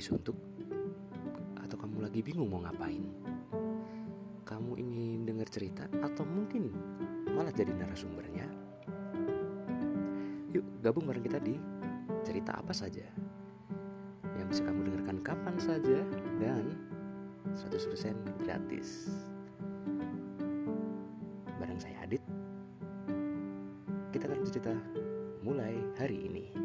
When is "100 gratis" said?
17.52-19.20